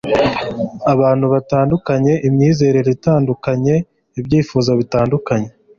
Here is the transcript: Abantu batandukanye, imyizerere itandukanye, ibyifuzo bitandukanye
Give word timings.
Abantu 0.93 1.25
batandukanye, 1.33 2.13
imyizerere 2.27 2.89
itandukanye, 2.97 3.75
ibyifuzo 4.19 4.71
bitandukanye 4.79 5.49